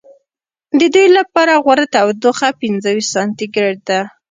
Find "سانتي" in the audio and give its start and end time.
3.15-3.45